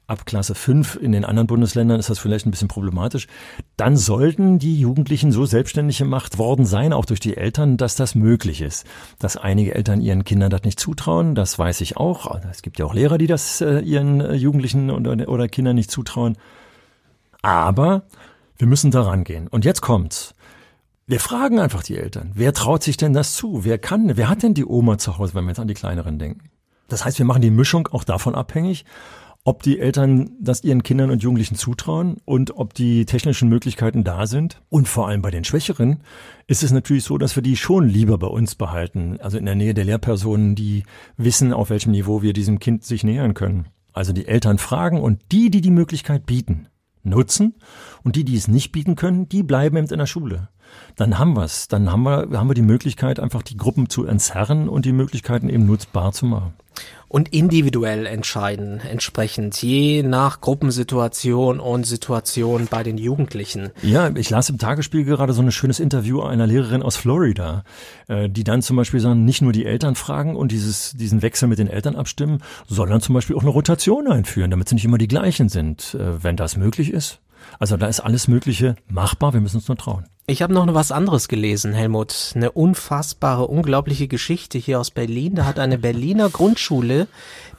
[0.06, 3.26] ab Klasse 5 in den anderen Bundesländern ist das vielleicht ein bisschen problematisch,
[3.76, 8.14] dann sollten die Jugendlichen so selbstständig gemacht worden sein, auch durch die Eltern, dass das
[8.14, 8.87] möglich ist.
[9.18, 12.38] Dass einige Eltern ihren Kindern das nicht zutrauen, das weiß ich auch.
[12.50, 16.37] Es gibt ja auch Lehrer, die das äh, ihren äh, Jugendlichen oder, Kindern nicht zutrauen.
[17.42, 18.02] Aber
[18.56, 19.48] wir müssen daran gehen.
[19.48, 20.34] Und jetzt kommt's.
[21.06, 23.64] Wir fragen einfach die Eltern, wer traut sich denn das zu?
[23.64, 26.18] Wer kann, wer hat denn die Oma zu Hause, wenn wir jetzt an die kleineren
[26.18, 26.48] denken?
[26.88, 28.86] Das heißt, wir machen die Mischung auch davon abhängig,
[29.44, 34.26] ob die Eltern das ihren Kindern und Jugendlichen zutrauen und ob die technischen Möglichkeiten da
[34.26, 34.62] sind.
[34.70, 36.02] Und vor allem bei den Schwächeren
[36.46, 39.56] ist es natürlich so, dass wir die schon lieber bei uns behalten, also in der
[39.56, 40.84] Nähe der Lehrpersonen, die
[41.18, 43.66] wissen, auf welchem Niveau wir diesem Kind sich nähern können.
[43.92, 46.68] Also die Eltern fragen und die, die die Möglichkeit bieten,
[47.02, 47.56] nutzen
[48.02, 50.48] und die, die es nicht bieten können, die bleiben eben in der Schule.
[50.96, 51.68] Dann haben wir's.
[51.68, 55.48] Dann haben wir, haben wir die Möglichkeit, einfach die Gruppen zu entzerren und die Möglichkeiten
[55.48, 56.55] eben nutzbar zu machen.
[57.09, 63.70] Und individuell entscheiden, entsprechend, je nach Gruppensituation und Situation bei den Jugendlichen.
[63.83, 67.62] Ja, ich las im Tagesspiel gerade so ein schönes Interview einer Lehrerin aus Florida,
[68.09, 71.48] äh, die dann zum Beispiel sagen, nicht nur die Eltern fragen und dieses, diesen Wechsel
[71.48, 74.98] mit den Eltern abstimmen, sondern zum Beispiel auch eine Rotation einführen, damit sie nicht immer
[74.98, 77.20] die gleichen sind, äh, wenn das möglich ist.
[77.59, 80.07] Also da ist alles Mögliche machbar, wir müssen uns nur trauen.
[80.26, 82.33] Ich habe noch was anderes gelesen, Helmut.
[82.35, 85.35] Eine unfassbare, unglaubliche Geschichte hier aus Berlin.
[85.35, 87.09] Da hat eine Berliner Grundschule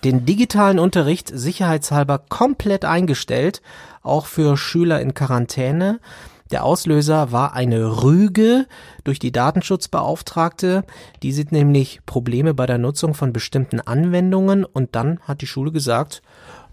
[0.03, 3.61] den digitalen Unterricht sicherheitshalber komplett eingestellt,
[4.01, 5.99] auch für Schüler in Quarantäne.
[6.51, 8.67] Der Auslöser war eine Rüge
[9.03, 10.83] durch die Datenschutzbeauftragte.
[11.23, 15.71] Die sieht nämlich Probleme bei der Nutzung von bestimmten Anwendungen und dann hat die Schule
[15.71, 16.21] gesagt,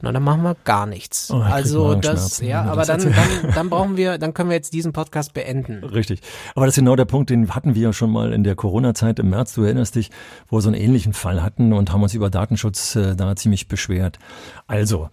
[0.03, 1.31] na, dann machen wir gar nichts.
[1.31, 4.75] Oh, also das, ja, aber das dann, dann, dann brauchen wir, dann können wir jetzt
[4.75, 5.85] diesen Podcast beenden.
[5.85, 6.21] Richtig.
[6.57, 9.21] Aber das ist genau der Punkt, den hatten wir ja schon mal in der Corona-Zeit
[9.21, 10.11] im März, du erinnerst dich,
[10.49, 13.69] wo wir so einen ähnlichen Fall hatten und haben uns über Datenschutz äh, da ziemlich
[13.69, 14.19] beschwert.
[14.67, 15.09] Also,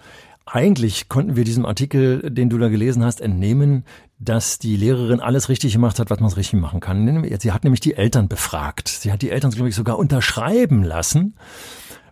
[0.51, 3.85] eigentlich konnten wir diesem Artikel, den du da gelesen hast, entnehmen,
[4.17, 7.23] dass die Lehrerin alles richtig gemacht hat, was man richtig machen kann.
[7.39, 8.87] Sie hat nämlich die Eltern befragt.
[8.87, 11.35] Sie hat die Eltern, glaube ich, sogar unterschreiben lassen,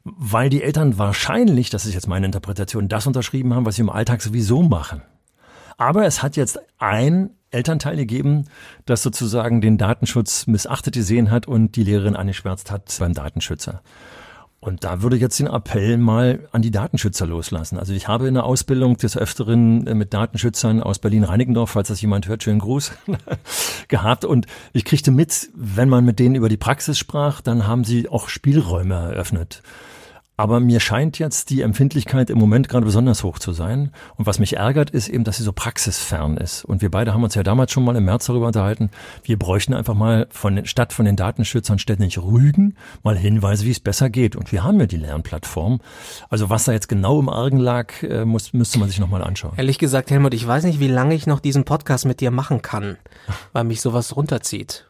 [0.03, 3.89] weil die Eltern wahrscheinlich, das ist jetzt meine Interpretation, das unterschrieben haben, was sie im
[3.89, 5.01] Alltag sowieso machen.
[5.77, 8.45] Aber es hat jetzt ein Elternteil gegeben,
[8.85, 13.81] das sozusagen den Datenschutz missachtet gesehen hat und die Lehrerin angeschwärzt hat beim Datenschützer.
[14.67, 17.79] Und da würde ich jetzt den Appell mal an die Datenschützer loslassen.
[17.79, 22.01] Also ich habe in der Ausbildung des Öfteren äh, mit Datenschützern aus Berlin-Reinickendorf, falls das
[22.01, 22.91] jemand hört, schönen Gruß,
[23.87, 24.25] gehabt.
[24.25, 28.09] Und ich kriegte mit, wenn man mit denen über die Praxis sprach, dann haben sie
[28.09, 29.63] auch Spielräume eröffnet.
[30.39, 33.91] Aber mir scheint jetzt die Empfindlichkeit im Moment gerade besonders hoch zu sein.
[34.17, 36.63] Und was mich ärgert, ist eben, dass sie so praxisfern ist.
[36.63, 38.91] Und wir beide haben uns ja damals schon mal im März darüber unterhalten.
[39.23, 43.71] Wir bräuchten einfach mal von den, statt von den Datenschützern ständig Rügen mal Hinweise, wie
[43.71, 44.35] es besser geht.
[44.35, 45.81] Und wir haben ja die Lernplattform.
[46.29, 49.53] Also was da jetzt genau im Argen lag, äh, muss, müsste man sich nochmal anschauen.
[49.57, 52.61] Ehrlich gesagt, Helmut, ich weiß nicht, wie lange ich noch diesen Podcast mit dir machen
[52.61, 52.97] kann,
[53.53, 54.86] weil mich sowas runterzieht.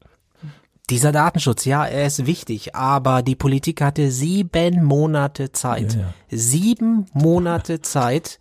[0.90, 5.96] Dieser Datenschutz, ja, er ist wichtig, aber die Politik hatte sieben Monate Zeit.
[5.96, 6.14] Ja, ja.
[6.30, 8.40] Sieben Monate Zeit,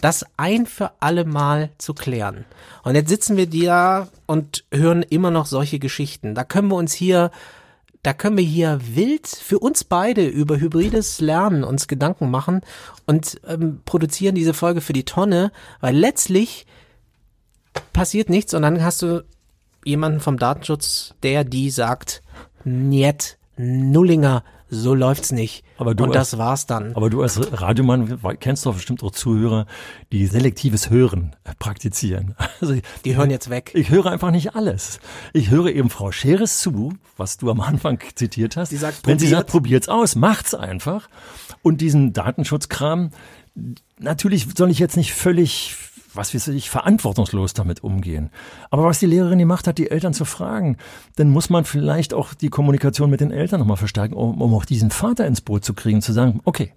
[0.00, 2.46] das ein für alle Mal zu klären.
[2.82, 6.34] Und jetzt sitzen wir da und hören immer noch solche Geschichten.
[6.34, 7.30] Da können wir uns hier,
[8.02, 12.62] da können wir hier wild für uns beide über hybrides Lernen uns Gedanken machen
[13.06, 16.66] und ähm, produzieren diese Folge für die Tonne, weil letztlich
[17.92, 19.24] passiert nichts und dann hast du
[19.84, 22.22] jemanden vom Datenschutz, der die sagt,
[22.64, 25.64] niet, Nullinger, so läuft's nicht.
[25.78, 26.94] Aber du und als, das war's dann.
[26.96, 29.66] Aber du als Radiomann kennst doch bestimmt auch Zuhörer,
[30.12, 32.34] die selektives Hören praktizieren.
[32.60, 33.72] Also die hören jetzt weg.
[33.74, 35.00] Ich höre einfach nicht alles.
[35.34, 38.70] Ich höre eben Frau Scheres zu, was du am Anfang zitiert hast.
[38.70, 41.10] Die sagt, Wenn sie sagt, probiert's aus, macht's einfach.
[41.62, 43.10] Und diesen Datenschutzkram,
[43.98, 45.76] natürlich soll ich jetzt nicht völlig
[46.16, 48.30] was weiß ich, verantwortungslos damit umgehen.
[48.70, 50.76] Aber was die Lehrerin gemacht hat, die Eltern zu fragen,
[51.16, 54.64] dann muss man vielleicht auch die Kommunikation mit den Eltern nochmal verstärken, um, um auch
[54.64, 56.72] diesen Vater ins Boot zu kriegen, zu sagen, okay,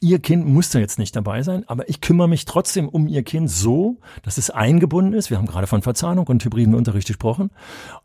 [0.00, 3.22] Ihr Kind muss da jetzt nicht dabei sein, aber ich kümmere mich trotzdem um Ihr
[3.22, 5.30] Kind so, dass es eingebunden ist.
[5.30, 7.50] Wir haben gerade von Verzahnung und hybriden Unterricht gesprochen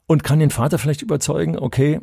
[0.08, 2.00] und kann den Vater vielleicht überzeugen, okay,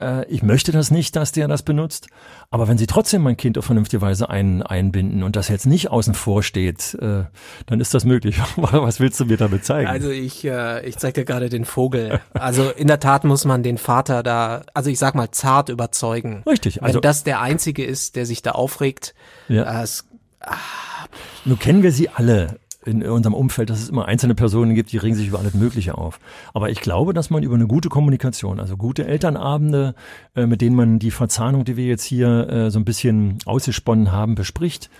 [0.00, 2.08] äh, ich möchte das nicht, dass der das benutzt,
[2.50, 5.90] aber wenn Sie trotzdem mein Kind auf vernünftige Weise ein, einbinden und das jetzt nicht
[5.90, 7.24] außen vor steht, äh,
[7.66, 8.40] dann ist das möglich.
[8.56, 9.88] Was willst du mir damit zeigen?
[9.88, 12.20] Also ich, äh, ich zeig dir gerade den Vogel.
[12.34, 16.42] Also in der Tat muss man den Vater da, also ich sag mal zart überzeugen.
[16.46, 16.82] Richtig.
[16.82, 19.14] Also Wenn das der Einzige ist, der sich da aufregt,
[19.48, 19.80] Ja.
[19.80, 20.06] äh, es,
[21.44, 24.96] Nun kennen wir sie alle in unserem Umfeld, dass es immer einzelne Personen gibt, die
[24.96, 26.18] regen sich über alles Mögliche auf.
[26.54, 29.94] Aber ich glaube, dass man über eine gute Kommunikation, also gute Elternabende,
[30.34, 34.12] äh, mit denen man die Verzahnung, die wir jetzt hier äh, so ein bisschen ausgesponnen
[34.12, 34.90] haben, bespricht,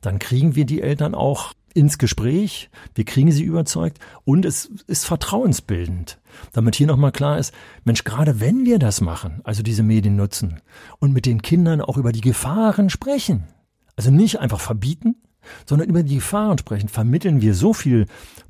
[0.00, 5.04] dann kriegen wir die Eltern auch ins Gespräch, wir kriegen sie überzeugt und es ist
[5.04, 6.18] vertrauensbildend.
[6.52, 7.52] Damit hier nochmal klar ist,
[7.84, 10.60] Mensch, gerade wenn wir das machen, also diese Medien nutzen
[10.98, 13.44] und mit den Kindern auch über die Gefahren sprechen,
[13.96, 15.16] also nicht einfach verbieten,
[15.66, 18.06] sondern über die Gefahren sprechen, vermitteln wir so viel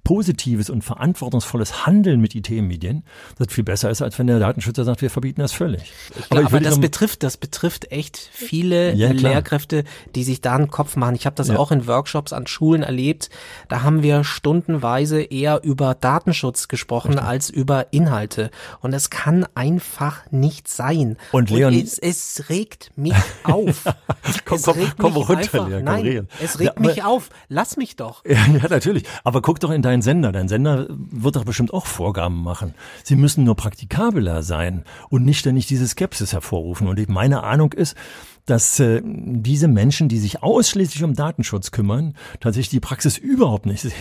[0.08, 3.02] positives und verantwortungsvolles Handeln mit IT-Medien,
[3.38, 5.92] das viel besser ist, als wenn der Datenschützer sagt, wir verbieten das völlig.
[6.30, 9.32] aber, ich aber das betrifft, das betrifft echt viele Ja, klar.
[9.34, 11.14] Lehrkräfte, die sich da einen Kopf machen.
[11.14, 11.58] Ich habe das Ja.
[11.58, 13.28] auch in Workshops an Schulen erlebt.
[13.68, 18.50] Da haben wir stundenweise eher über Datenschutz gesprochen als über Inhalte.
[18.80, 21.18] Und das kann einfach nicht sein.
[21.32, 23.12] Und Leon- es, es regt mich
[23.44, 23.84] auf.
[24.46, 26.28] Komm, komm, komm runter, einfach, Leon, Nein, reden.
[26.42, 27.28] es Ja, regt aber- mich auf.
[27.50, 28.24] Lass mich doch.
[28.24, 29.04] Ja, ja, natürlich.
[29.22, 30.32] Aber guck doch in deinen Sender.
[30.32, 32.74] Dein Sender wird doch bestimmt auch Vorgaben machen.
[33.04, 36.88] Sie müssen nur praktikabler sein und nicht ständig diese Skepsis hervorrufen.
[36.88, 37.96] Und meine Ahnung ist,
[38.48, 43.80] dass äh, diese Menschen, die sich ausschließlich um Datenschutz kümmern, tatsächlich die Praxis überhaupt nicht
[43.82, 43.92] sehen.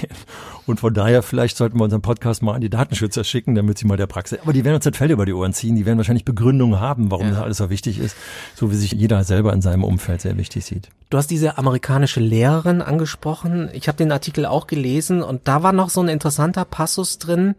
[0.66, 3.86] Und von daher, vielleicht sollten wir unseren Podcast mal an die Datenschützer schicken, damit sie
[3.86, 4.40] mal der Praxis.
[4.42, 5.76] Aber die werden uns das Fell über die Ohren ziehen.
[5.76, 8.16] Die werden wahrscheinlich Begründungen haben, warum das alles so wichtig ist,
[8.56, 10.90] so wie sich jeder selber in seinem Umfeld sehr wichtig sieht.
[11.10, 13.70] Du hast diese amerikanische Lehrerin angesprochen.
[13.74, 17.56] Ich habe den Artikel auch gelesen und da war noch so ein interessanter Passus drin.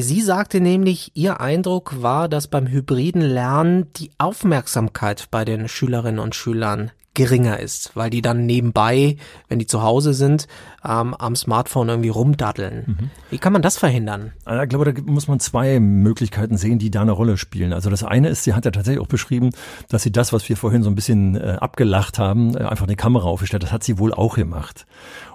[0.00, 6.18] Sie sagte nämlich, ihr Eindruck war, dass beim hybriden Lernen die Aufmerksamkeit bei den Schülerinnen
[6.18, 9.16] und Schülern geringer ist, weil die dann nebenbei,
[9.48, 10.48] wenn die zu Hause sind,
[10.84, 13.10] ähm, am Smartphone irgendwie rumdaddeln.
[13.30, 14.32] Wie kann man das verhindern?
[14.44, 17.72] Also Ich glaube, da muss man zwei Möglichkeiten sehen, die da eine Rolle spielen.
[17.72, 19.50] Also das eine ist, sie hat ja tatsächlich auch beschrieben,
[19.88, 22.96] dass sie das, was wir vorhin so ein bisschen äh, abgelacht haben, äh, einfach eine
[22.96, 24.86] Kamera aufgestellt, das hat sie wohl auch gemacht.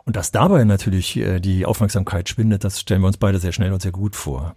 [0.05, 3.71] Und dass dabei natürlich äh, die Aufmerksamkeit schwindet, das stellen wir uns beide sehr schnell
[3.71, 4.55] und sehr gut vor.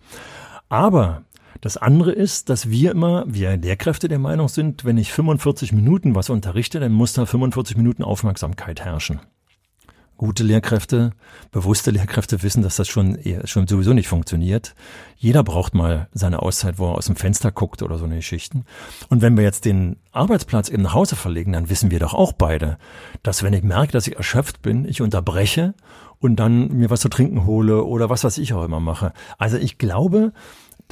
[0.69, 1.23] Aber
[1.61, 6.15] das andere ist, dass wir immer, wir Lehrkräfte der Meinung sind, wenn ich 45 Minuten
[6.15, 9.21] was unterrichte, dann muss da 45 Minuten Aufmerksamkeit herrschen.
[10.17, 11.11] Gute Lehrkräfte,
[11.51, 14.77] bewusste Lehrkräfte wissen, dass das schon, schon sowieso nicht funktioniert.
[15.17, 18.65] Jeder braucht mal seine Auszeit, wo er aus dem Fenster guckt oder so eine Geschichten.
[19.09, 22.33] Und wenn wir jetzt den Arbeitsplatz eben nach Hause verlegen, dann wissen wir doch auch
[22.33, 22.79] beide,
[23.25, 25.75] dass wenn ich merke, dass ich erschöpft bin, ich unterbreche
[26.21, 29.13] und dann mir was zu trinken hole oder was, was ich auch immer mache.
[29.39, 30.33] Also ich glaube,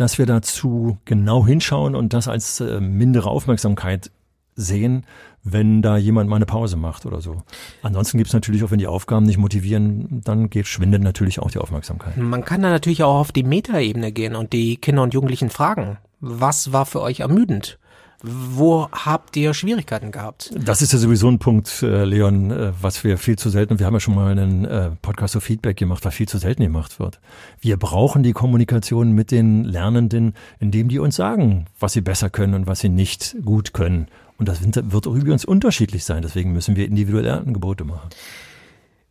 [0.01, 4.11] dass wir dazu genau hinschauen und das als äh, mindere Aufmerksamkeit
[4.57, 5.05] sehen,
[5.43, 7.43] wenn da jemand mal eine Pause macht oder so.
[7.83, 11.59] Ansonsten gibt's natürlich auch, wenn die Aufgaben nicht motivieren, dann geht, schwindet natürlich auch die
[11.59, 12.17] Aufmerksamkeit.
[12.17, 15.99] Man kann da natürlich auch auf die Metaebene gehen und die Kinder und Jugendlichen fragen.
[16.21, 17.79] Was war für euch ermüdend?
[18.23, 20.53] Wo habt ihr Schwierigkeiten gehabt?
[20.55, 23.87] Das ist ja sowieso ein Punkt, äh, Leon, äh, was wir viel zu selten, wir
[23.87, 27.01] haben ja schon mal einen äh, Podcast zu Feedback gemacht, was viel zu selten gemacht
[27.01, 27.19] wird.
[27.61, 32.55] Wir brauchen die Kommunikation mit den Lernenden, indem die uns sagen, was sie besser können
[32.55, 34.09] und was sie nicht gut können.
[34.37, 36.23] Und das wird wird auch übrigens unterschiedlich sein.
[36.23, 38.11] Deswegen müssen wir individuelle Angebote machen.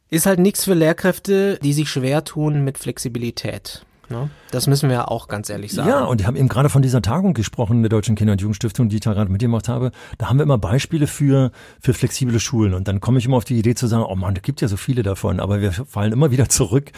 [0.10, 3.86] Ist halt nichts für Lehrkräfte, die sich schwer tun mit Flexibilität.
[4.10, 4.30] Ne?
[4.52, 5.90] Das müssen wir auch ganz ehrlich sagen.
[5.90, 8.90] Ja, und wir haben eben gerade von dieser Tagung gesprochen der Deutschen Kinder- und Jugendstiftung,
[8.90, 9.92] die ich da gerade mitgemacht habe.
[10.18, 12.74] Da haben wir immer Beispiele für, für flexible Schulen.
[12.74, 14.68] Und dann komme ich immer auf die Idee zu sagen, oh Mann, da gibt ja
[14.68, 15.40] so viele davon.
[15.40, 16.92] Aber wir fallen immer wieder zurück,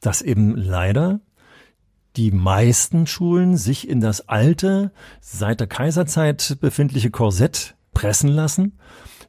[0.00, 1.20] dass eben leider
[2.16, 8.78] die meisten Schulen sich in das alte, seit der Kaiserzeit befindliche Korsett pressen lassen,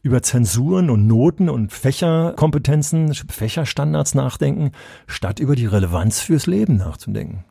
[0.02, 4.72] über Zensuren und Noten und Fächerkompetenzen, Fächerstandards nachdenken,
[5.08, 7.44] statt über die Relevanz fürs Leben nachzudenken.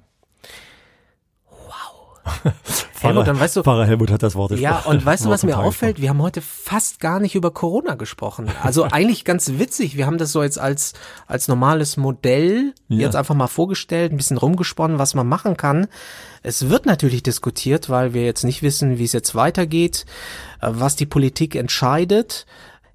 [1.51, 2.43] Wow.
[3.03, 4.53] Helmut, dann weißt du, Pfarrer Helmut hat das Wort.
[4.53, 6.01] Ja, und weißt du, was mir auffällt?
[6.01, 8.51] Wir haben heute fast gar nicht über Corona gesprochen.
[8.63, 9.97] Also eigentlich ganz witzig.
[9.97, 10.95] Wir haben das so jetzt als,
[11.27, 12.99] als normales Modell ja.
[12.99, 15.87] jetzt einfach mal vorgestellt, ein bisschen rumgesponnen, was man machen kann.
[16.43, 20.07] Es wird natürlich diskutiert, weil wir jetzt nicht wissen, wie es jetzt weitergeht,
[20.61, 22.47] äh, was die Politik entscheidet.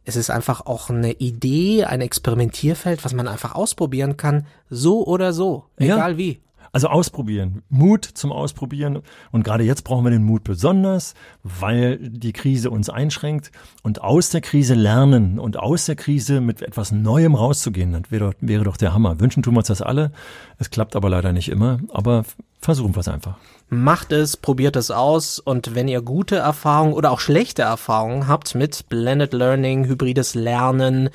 [0.06, 5.32] Es ist einfach auch eine Idee, ein Experimentierfeld, was man einfach ausprobieren kann, so oder
[5.32, 6.18] so, egal ja.
[6.18, 6.42] wie.
[6.74, 9.04] Also ausprobieren, Mut zum Ausprobieren.
[9.32, 13.52] Und gerade jetzt brauchen wir den Mut besonders, weil die Krise uns einschränkt.
[13.84, 18.34] Und aus der Krise lernen und aus der Krise mit etwas Neuem rauszugehen, das wäre
[18.42, 19.20] wäre doch der Hammer.
[19.20, 20.12] Wünschen tun wir uns das alle.
[20.58, 21.78] Es klappt aber leider nicht immer.
[21.90, 22.26] Aber
[22.60, 23.38] versuchen wir es einfach.
[23.70, 28.56] Macht es, probiert es aus und wenn ihr gute Erfahrungen oder auch schlechte Erfahrungen habt
[28.56, 31.10] mit Blended Learning, hybrides Lernen,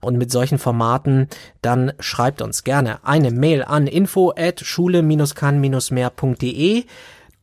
[0.00, 1.28] und mit solchen Formaten,
[1.62, 6.84] dann schreibt uns gerne eine Mail an info at schule-kann-mehr.de.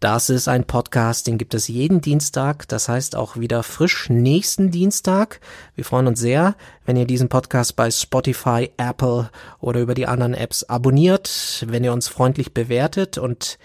[0.01, 4.69] Das ist ein Podcast, den gibt es jeden Dienstag, das heißt auch wieder frisch nächsten
[4.69, 5.39] Dienstag.
[5.73, 9.29] Wir freuen uns sehr, wenn ihr diesen Podcast bei Spotify, Apple
[9.61, 13.57] oder über die anderen Apps abonniert, wenn ihr uns freundlich bewertet und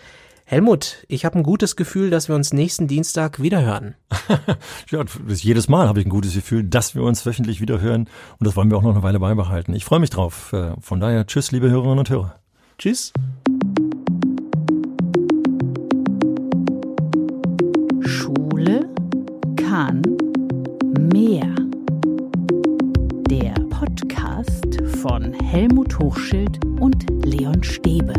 [0.51, 3.95] Helmut, ich habe ein gutes Gefühl, dass wir uns nächsten Dienstag wiederhören.
[4.91, 8.09] ja, jedes Mal habe ich ein gutes Gefühl, dass wir uns wöchentlich wiederhören
[8.41, 9.73] und das wollen wir auch noch eine Weile beibehalten.
[9.75, 10.53] Ich freue mich drauf.
[10.53, 12.35] Äh, von daher, tschüss, liebe Hörerinnen und Hörer.
[12.79, 13.13] Tschüss.
[18.01, 18.89] Schule
[19.55, 20.03] kann
[21.15, 21.55] mehr.
[23.31, 28.15] Der Podcast von Helmut Hochschild und Leon Stäbe.